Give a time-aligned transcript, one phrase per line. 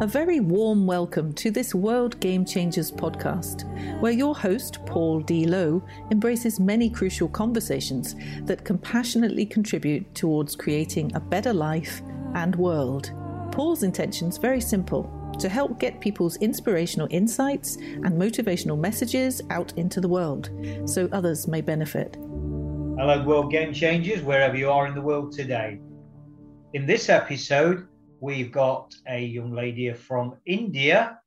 [0.00, 3.64] A very warm welcome to this World Game Changers podcast,
[4.00, 5.44] where your host, Paul D.
[5.44, 5.82] Lowe,
[6.12, 12.00] embraces many crucial conversations that compassionately contribute towards creating a better life
[12.34, 13.12] and world.
[13.50, 19.72] Paul's intention is very simple to help get people's inspirational insights and motivational messages out
[19.76, 20.48] into the world
[20.84, 22.14] so others may benefit.
[22.14, 25.80] Hello, World Game Changers, wherever you are in the world today.
[26.72, 27.88] In this episode,
[28.20, 31.18] we've got a young lady from India.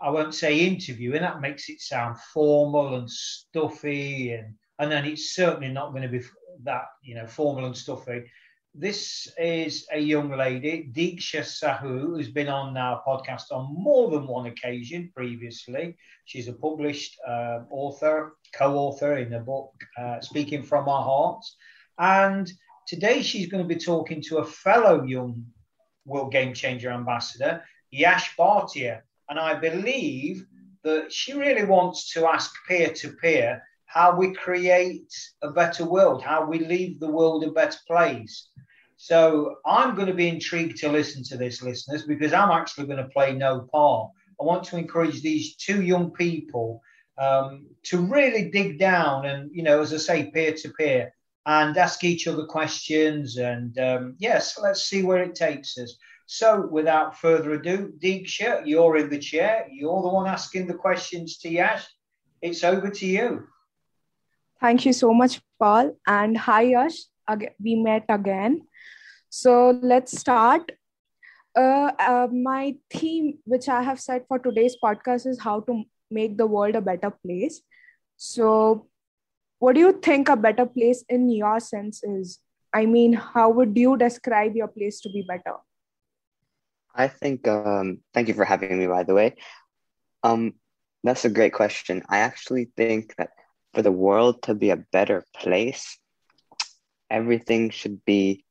[0.00, 5.34] I won't say interviewing, that makes it sound formal and stuffy, and, and then it's
[5.34, 6.22] certainly not going to be
[6.64, 8.30] that, you know, formal and stuffy.
[8.74, 14.28] This is a young lady, Deeksha Sahu, who's been on our podcast on more than
[14.28, 15.96] one occasion previously.
[16.26, 21.56] She's a published uh, author, co author in the book uh, Speaking from Our Hearts.
[21.98, 22.48] And
[22.86, 25.44] today she's going to be talking to a fellow young
[26.08, 29.02] World Game Changer Ambassador, Yash Bhatia.
[29.28, 30.44] And I believe
[30.84, 36.22] that she really wants to ask peer to peer how we create a better world,
[36.22, 38.48] how we leave the world a better place.
[38.96, 42.98] So I'm going to be intrigued to listen to this, listeners, because I'm actually going
[43.02, 44.10] to play no part.
[44.40, 46.82] I want to encourage these two young people
[47.16, 51.12] um, to really dig down and, you know, as I say, peer to peer
[51.48, 53.38] and ask each other questions.
[53.38, 55.96] And um, yes, let's see where it takes us.
[56.26, 59.66] So, without further ado, Deeksha, you're in the chair.
[59.72, 61.86] You're the one asking the questions to Yash.
[62.42, 63.44] It's over to you.
[64.60, 65.96] Thank you so much, Paul.
[66.06, 66.98] And hi, Yash.
[67.58, 68.66] We met again.
[69.30, 70.70] So, let's start.
[71.56, 76.36] Uh, uh, my theme, which I have set for today's podcast, is how to make
[76.36, 77.62] the world a better place.
[78.18, 78.86] So,
[79.58, 82.40] what do you think a better place in your sense is?
[82.72, 85.56] I mean, how would you describe your place to be better?
[86.94, 89.36] I think, um, thank you for having me, by the way.
[90.22, 90.54] Um,
[91.04, 92.02] that's a great question.
[92.08, 93.30] I actually think that
[93.72, 95.98] for the world to be a better place,
[97.10, 98.44] everything should be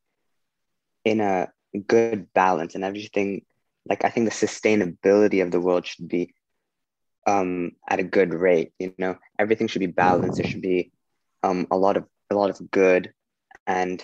[1.04, 1.50] in a
[1.86, 3.46] good balance and everything
[3.88, 6.34] like i think the sustainability of the world should be
[7.26, 10.92] um at a good rate you know everything should be balanced there should be
[11.44, 13.14] um, a lot of a lot of good,
[13.66, 14.04] and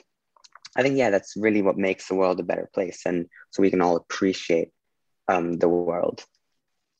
[0.75, 3.69] I think yeah, that's really what makes the world a better place, and so we
[3.69, 4.69] can all appreciate
[5.27, 6.25] um, the world.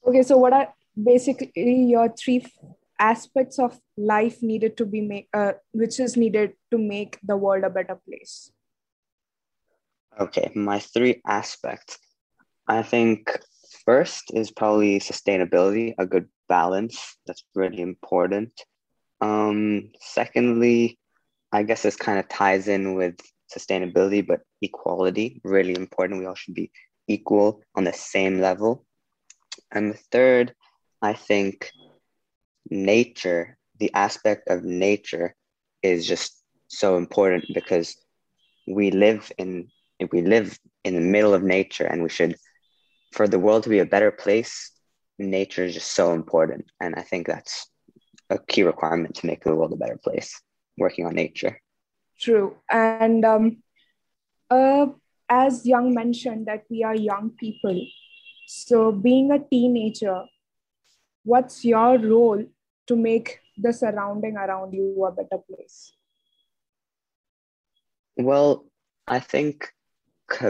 [0.05, 2.45] Okay, so what are basically your three
[2.99, 7.63] aspects of life needed to be made, uh, which is needed to make the world
[7.63, 8.51] a better place?
[10.19, 11.97] Okay, my three aspects.
[12.67, 13.39] I think
[13.85, 17.17] first is probably sustainability, a good balance.
[17.25, 18.51] That's really important.
[19.23, 21.00] Um, secondly,
[21.53, 23.16] I guess this kind of ties in with
[23.50, 26.19] sustainability, but equality, really important.
[26.19, 26.72] We all should be
[27.07, 28.85] equal on the same level.
[29.72, 30.53] And the third,
[31.01, 31.72] I think
[32.69, 35.35] nature, the aspect of nature
[35.81, 37.95] is just so important because
[38.67, 39.69] we live in
[40.12, 42.35] we live in the middle of nature and we should
[43.13, 44.72] for the world to be a better place
[45.19, 47.67] nature is just so important and i think that's
[48.29, 50.41] a key requirement to make the world a better place,
[50.78, 51.59] working on nature.
[52.19, 52.57] True.
[52.69, 53.63] And um,
[54.50, 54.88] uh,
[55.29, 57.85] as Young mentioned, that we are young people.
[58.47, 60.23] So, being a teenager,
[61.23, 62.45] what's your role
[62.88, 65.94] to make the surrounding around you a better place?
[68.16, 68.66] Well,
[69.07, 69.72] I think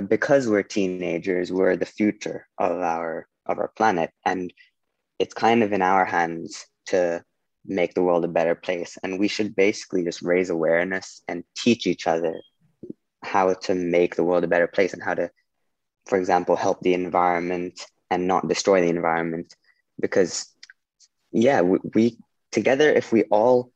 [0.08, 4.54] because we're teenagers, we're the future of our of our planet, and
[5.20, 7.24] it's kind of in our hands to
[7.66, 8.98] make the world a better place.
[9.04, 12.36] And we should basically just raise awareness and teach each other
[13.24, 15.30] how to make the world a better place and how to,
[16.06, 19.56] for example, help the environment and not destroy the environment.
[20.00, 20.46] Because,
[21.32, 22.18] yeah, we, we
[22.52, 23.72] together, if we all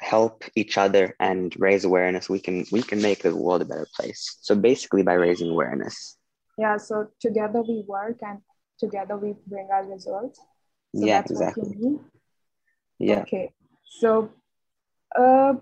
[0.00, 3.88] help each other and raise awareness, we can we can make the world a better
[3.96, 4.38] place.
[4.40, 6.16] So basically, by raising awareness.
[6.56, 6.76] Yeah.
[6.76, 8.40] So together we work and
[8.78, 10.40] together we bring our results.
[10.94, 11.98] So yeah, exactly.
[12.98, 13.20] Yeah.
[13.20, 13.52] Okay.
[13.84, 14.30] So,
[15.16, 15.54] uh,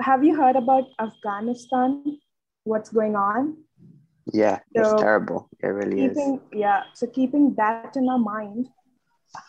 [0.00, 2.18] have you heard about Afghanistan?
[2.64, 3.56] What's going on?
[4.32, 5.48] Yeah, so it's terrible.
[5.60, 6.58] It really keeping, is.
[6.58, 6.82] Yeah.
[6.94, 8.68] So keeping that in our mind,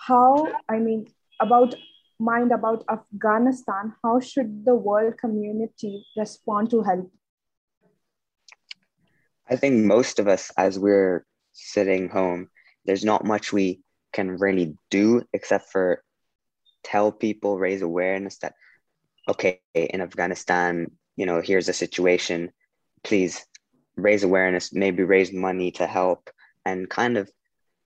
[0.08, 1.08] how I mean
[1.40, 1.76] about
[2.20, 7.12] mind about Afghanistan, how should the world community respond to help?
[9.50, 12.50] I think most of us, as we're sitting home,
[12.86, 16.04] there's not much we can really do except for
[16.86, 18.54] tell people, raise awareness that,
[19.28, 22.52] okay, in Afghanistan, you know, here's a situation.
[23.04, 23.46] Please
[23.98, 26.30] raise awareness, maybe raise money to help
[26.66, 27.30] and kind of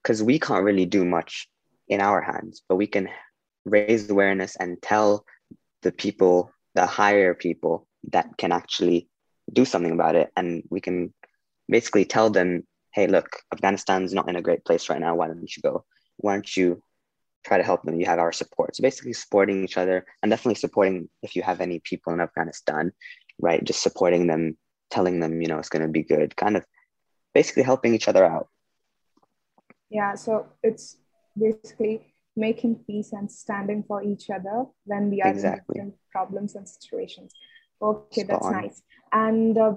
[0.03, 1.49] because we can't really do much
[1.87, 3.09] in our hands, but we can
[3.65, 5.25] raise awareness and tell
[5.81, 9.07] the people, the higher people that can actually
[9.51, 10.31] do something about it.
[10.35, 11.13] And we can
[11.67, 15.15] basically tell them, hey, look, Afghanistan's not in a great place right now.
[15.15, 15.85] Why don't you go?
[16.17, 16.81] Why don't you
[17.45, 18.00] try to help them?
[18.00, 18.75] You have our support.
[18.75, 22.91] So basically supporting each other and definitely supporting if you have any people in Afghanistan,
[23.39, 23.63] right?
[23.63, 24.57] Just supporting them,
[24.89, 26.65] telling them, you know, it's going to be good, kind of
[27.33, 28.47] basically helping each other out.
[29.89, 30.15] Yeah.
[30.15, 30.97] So it's
[31.38, 35.80] basically making peace and standing for each other when we are exactly.
[35.80, 37.33] in different problems and situations.
[37.81, 38.53] Okay, Spot that's on.
[38.53, 38.81] nice.
[39.12, 39.74] And uh,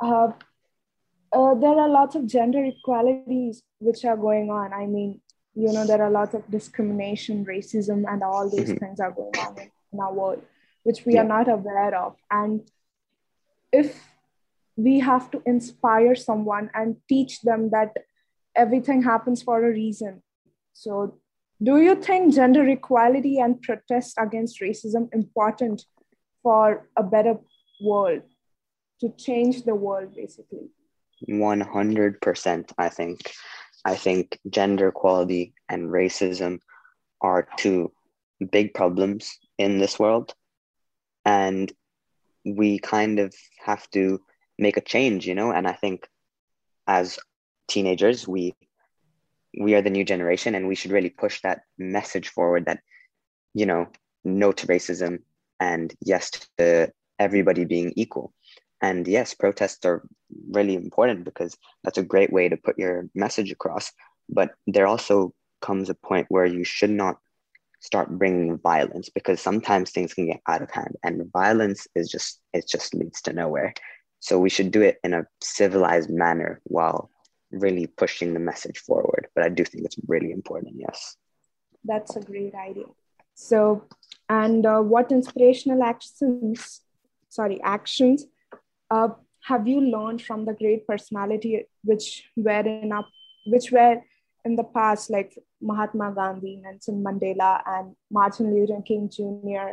[0.00, 0.32] uh,
[1.32, 4.72] uh, there are lots of gender equalities which are going on.
[4.72, 5.20] I mean,
[5.58, 8.76] you know, there are lots of discrimination, racism, and all these mm-hmm.
[8.76, 10.42] things are going on in, our world,
[10.84, 11.22] which we yeah.
[11.22, 12.14] are not aware of.
[12.30, 12.60] And
[13.72, 14.00] if
[14.76, 17.92] we have to inspire someone and teach them that
[18.54, 20.22] everything happens for a reason.
[20.74, 21.18] So,
[21.60, 25.84] do you think gender equality and protest against racism important
[26.44, 27.34] for a better
[27.80, 28.22] world
[29.00, 30.68] to change the world basically
[31.28, 33.18] 100% i think
[33.84, 36.58] i think gender equality and racism
[37.20, 37.92] are two
[38.50, 40.34] big problems in this world.
[41.24, 41.72] And
[42.44, 43.34] we kind of
[43.64, 44.20] have to
[44.58, 45.50] make a change you know?
[45.50, 46.08] And i think
[46.86, 47.18] as
[47.68, 48.54] teenagers we
[49.58, 52.80] we are the new generation and we should really push that message forward that
[53.54, 53.86] you know
[54.24, 55.18] no to racism
[55.60, 58.32] and yes to everybody being equal
[58.80, 60.02] and yes protests are
[60.50, 63.92] really important because that's a great way to put your message across.
[64.28, 67.18] But there also comes a point where you should not
[67.80, 72.40] start bringing violence because sometimes things can get out of hand and violence is just
[72.52, 73.72] it just leads to nowhere.
[74.20, 77.10] So we should do it in a civilized manner while
[77.52, 79.28] really pushing the message forward.
[79.34, 81.16] But i do think it's really important yes.
[81.84, 82.86] That's a great idea.
[83.34, 83.84] So
[84.28, 86.82] and uh, what inspirational actions
[87.30, 88.26] sorry actions
[88.90, 89.08] uh,
[89.44, 93.08] have you learned from the great personality which were in up
[93.46, 94.00] which were
[94.44, 99.68] in the past like mahatma gandhi and nelson mandela and martin luther king jr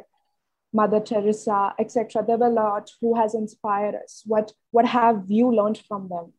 [0.73, 4.23] mother teresa etc there were a lot who has inspired us.
[4.25, 6.33] What what have you learned from them?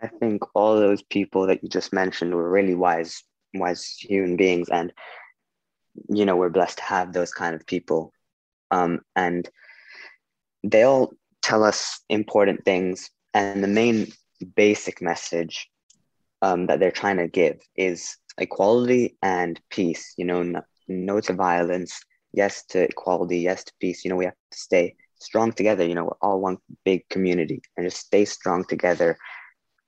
[0.00, 3.22] I think all those people that you just mentioned were really wise
[3.54, 4.92] wise human beings and
[6.08, 8.12] you know we're blessed to have those kind of people.
[8.70, 9.48] Um, and
[10.64, 11.12] they all
[11.42, 13.10] tell us important things.
[13.34, 14.08] And the main
[14.56, 15.68] basic message
[16.40, 20.14] um, that they're trying to give is equality and peace.
[20.16, 22.00] You know no, no to violence
[22.32, 24.04] yes to equality yes to peace.
[24.04, 25.86] You know we have to stay strong together.
[25.86, 29.16] You know we're all one big community and just stay strong together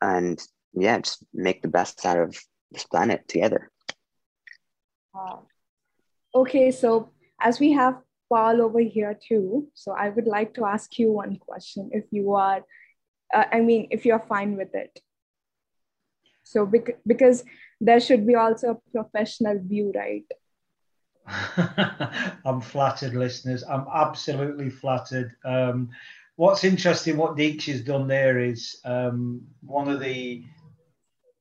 [0.00, 0.40] and
[0.74, 2.36] yeah just make the best out of
[2.70, 3.70] this planet together.
[5.14, 5.46] Wow.
[6.34, 7.10] Okay, so
[7.40, 11.36] as we have Paul over here too, so I would like to ask you one
[11.36, 12.64] question if you are,
[13.34, 15.00] uh, I mean, if you're fine with it.
[16.42, 17.44] So, bec- because
[17.80, 20.24] there should be also a professional view, right?
[22.44, 23.64] I'm flattered, listeners.
[23.64, 25.34] I'm absolutely flattered.
[25.44, 25.90] Um,
[26.36, 30.44] what's interesting, what Deeks has done there is um, one of the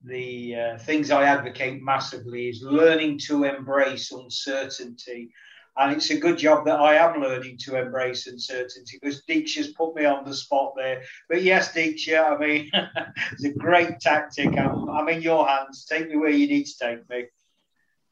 [0.05, 5.31] the uh, things I advocate massively is learning to embrace uncertainty.
[5.77, 9.95] And it's a good job that I am learning to embrace uncertainty because Deeksha's put
[9.95, 11.01] me on the spot there.
[11.29, 12.71] But yes, Deeksha, I mean,
[13.31, 14.57] it's a great tactic.
[14.57, 15.85] I'm, I'm in your hands.
[15.85, 17.25] Take me where you need to take me.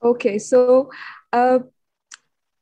[0.03, 0.89] Okay, so
[1.31, 1.59] uh,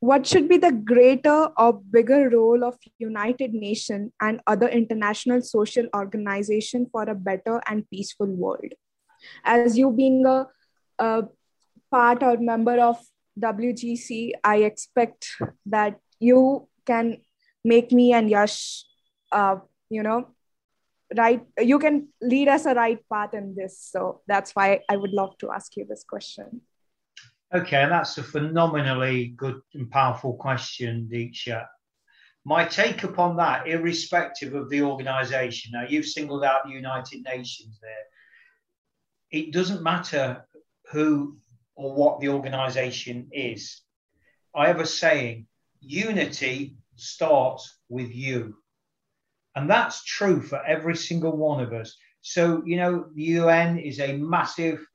[0.02, 5.88] what should be the greater or bigger role of United Nations and other international social
[5.96, 8.74] organization for a better and peaceful world?
[9.44, 10.48] as you being a,
[11.00, 11.24] a
[11.92, 12.98] part or member of
[13.40, 15.28] WGC, I expect
[15.66, 17.18] that you can
[17.64, 18.86] make me and Yash,
[19.32, 19.58] uh,
[19.90, 20.30] you know,
[21.16, 21.46] right.
[21.58, 23.80] You can lead us a right path in this.
[23.82, 26.62] So that's why I would love to ask you this question.
[27.54, 31.66] Okay, and that's a phenomenally good and powerful question, Deeksha.
[32.46, 37.80] My take upon that, irrespective of the organisation, now you've singled out the United Nations
[37.82, 38.06] there
[39.32, 40.46] it doesn't matter
[40.92, 41.38] who
[41.80, 43.82] or what the organization is.
[44.54, 45.48] I have a saying
[45.80, 48.58] unity starts with you.
[49.56, 51.96] And that's true for every single one of us.
[52.22, 54.86] So, you know, the UN is a massive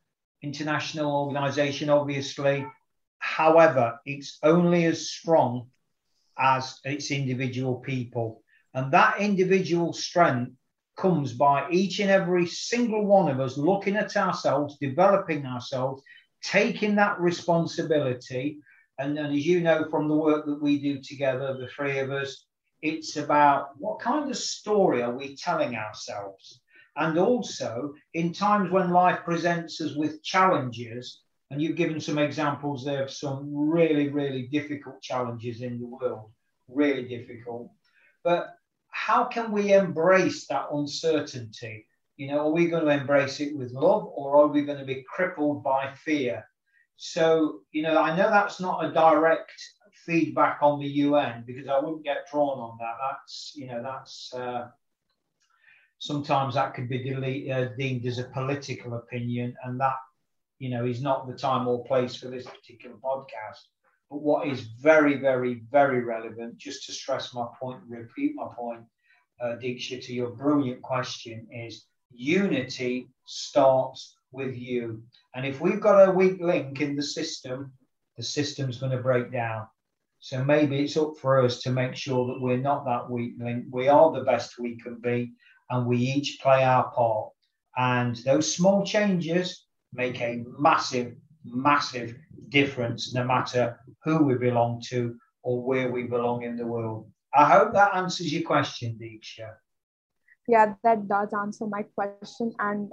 [0.42, 2.66] international organization, obviously.
[3.18, 5.70] However, it's only as strong
[6.38, 8.42] as its individual people.
[8.74, 10.52] And that individual strength
[10.98, 16.02] comes by each and every single one of us looking at ourselves, developing ourselves,
[16.44, 18.58] taking that responsibility.
[18.98, 22.12] And, and as you know from the work that we do together, the three of
[22.12, 22.44] us,
[22.82, 26.60] it's about what kind of story are we telling ourselves?
[26.96, 32.84] And also, in times when life presents us with challenges, and you've given some examples
[32.84, 36.30] there of some really, really difficult challenges in the world,
[36.68, 37.70] really difficult.
[38.22, 38.54] But
[38.90, 41.86] how can we embrace that uncertainty?
[42.16, 44.84] You know, are we going to embrace it with love or are we going to
[44.84, 46.44] be crippled by fear?
[46.96, 49.52] So, you know, I know that's not a direct
[50.06, 52.94] feedback on the UN because I wouldn't get drawn on that.
[53.00, 54.68] That's, you know, that's uh,
[55.98, 59.96] sometimes that could be delete, uh, deemed as a political opinion, and that,
[60.58, 63.60] you know, is not the time or place for this particular podcast.
[64.10, 68.84] But what is very, very, very relevant, just to stress my point, repeat my point,
[69.40, 75.02] uh, Deeksha, to your brilliant question, is unity starts with you.
[75.34, 77.72] And if we've got a weak link in the system,
[78.16, 79.66] the system's going to break down.
[80.20, 83.66] So maybe it's up for us to make sure that we're not that weak link.
[83.70, 85.32] We are the best we can be,
[85.70, 87.30] and we each play our part.
[87.76, 92.16] And those small changes make a massive, massive
[92.48, 97.10] difference, no matter who we belong to or where we belong in the world.
[97.34, 99.54] I hope that answers your question, Deeksha.
[100.46, 102.52] Yeah, that does answer my question.
[102.58, 102.92] And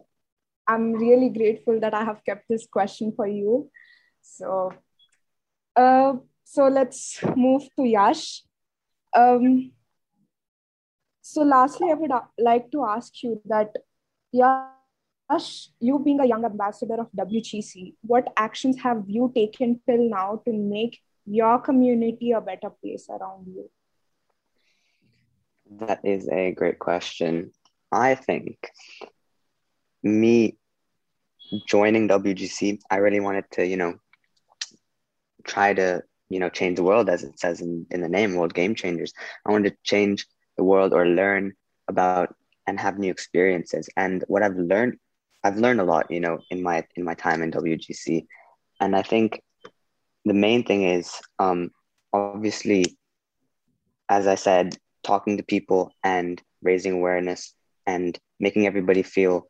[0.67, 3.69] I'm really grateful that I have kept this question for you.
[4.21, 4.71] So,
[5.75, 8.43] uh, so let's move to Yash.
[9.13, 9.71] Um,
[11.21, 13.75] so, lastly, I would like to ask you that,
[14.31, 20.41] Yash, you being a young ambassador of WGC, what actions have you taken till now
[20.45, 23.69] to make your community a better place around you?
[25.79, 27.51] That is a great question.
[27.93, 28.69] I think
[30.03, 30.57] me
[31.65, 33.95] joining WGC, I really wanted to, you know,
[35.45, 38.53] try to, you know, change the world as it says in, in the name, World
[38.53, 39.13] Game Changers.
[39.45, 41.53] I wanted to change the world or learn
[41.87, 42.35] about
[42.67, 43.89] and have new experiences.
[43.95, 44.97] And what I've learned,
[45.45, 48.25] I've learned a lot, you know, in my in my time in WGC.
[48.81, 49.41] And I think
[50.25, 51.71] the main thing is um,
[52.11, 52.97] obviously,
[54.09, 57.53] as I said, talking to people and raising awareness
[57.85, 59.47] and making everybody feel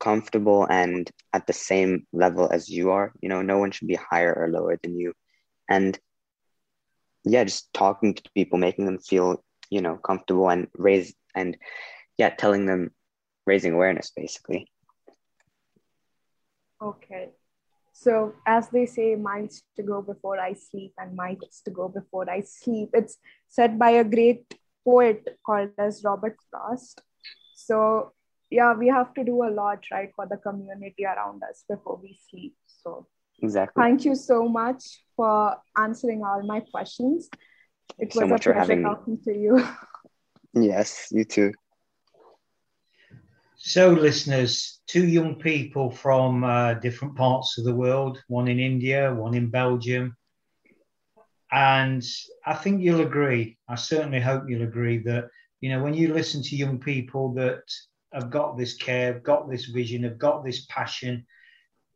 [0.00, 3.12] comfortable and at the same level as you are.
[3.20, 5.12] You know, no one should be higher or lower than you.
[5.68, 5.98] And
[7.24, 11.56] yeah, just talking to people, making them feel, you know, comfortable and raise and
[12.18, 12.90] yeah, telling them
[13.46, 14.70] raising awareness basically.
[16.80, 17.30] Okay.
[18.02, 22.28] So, as they say, minds to go before I sleep and minds to go before
[22.28, 22.90] I sleep.
[22.94, 23.16] It's
[23.48, 24.52] said by a great
[24.84, 27.00] poet called as Robert Frost.
[27.54, 28.10] So,
[28.50, 32.18] yeah, we have to do a lot, right, for the community around us before we
[32.28, 32.56] sleep.
[32.66, 33.06] So,
[33.40, 33.80] exactly.
[33.80, 34.82] Thank you so much
[35.14, 37.28] for answering all my questions.
[38.00, 39.32] It was so a pleasure talking me.
[39.32, 39.68] to you.
[40.54, 41.52] yes, you too.
[43.64, 49.14] So, listeners, two young people from uh, different parts of the world, one in India,
[49.14, 50.16] one in Belgium.
[51.52, 52.04] And
[52.44, 55.28] I think you'll agree, I certainly hope you'll agree that,
[55.60, 57.62] you know, when you listen to young people that
[58.12, 61.24] have got this care, have got this vision, have got this passion,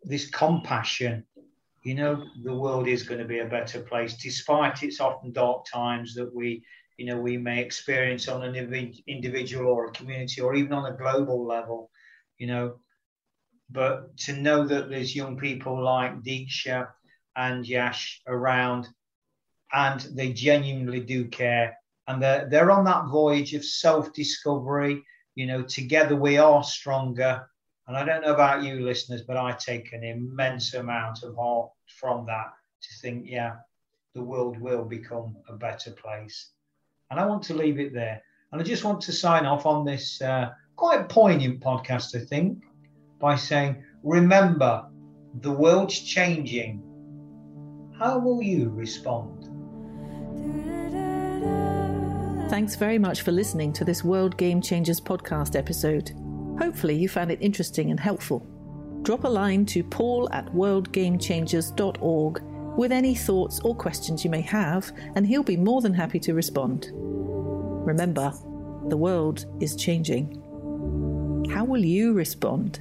[0.05, 1.27] this compassion,
[1.83, 5.65] you know, the world is going to be a better place, despite its often dark
[5.65, 6.65] times that we
[6.97, 8.55] you know we may experience on an
[9.07, 11.91] individual or a community or even on a global level
[12.39, 12.77] you know.
[13.69, 16.89] But to know that there's young people like Deeksha
[17.35, 18.87] and Yash around
[19.73, 21.77] and they genuinely do care
[22.07, 25.03] and they're, they're on that voyage of self-discovery
[25.35, 27.49] you know together we are stronger.
[27.89, 31.71] And I don't know about you listeners but I take an immense amount of heart
[32.01, 33.57] from that to think yeah
[34.15, 36.53] the world will become a better place
[37.11, 38.23] and I want to leave it there.
[38.53, 42.63] And I just want to sign off on this uh, quite poignant podcast, I think,
[43.19, 44.87] by saying, remember,
[45.41, 46.83] the world's changing.
[47.99, 49.45] How will you respond?
[52.51, 56.13] Thanks very much for listening to this World Game Changers podcast episode.
[56.59, 58.47] Hopefully, you found it interesting and helpful.
[59.03, 62.43] Drop a line to paul at worldgamechangers.org
[62.77, 66.35] with any thoughts or questions you may have, and he'll be more than happy to
[66.35, 66.91] respond.
[66.93, 68.33] Remember,
[68.89, 70.43] the world is changing.
[71.51, 72.81] How will you respond?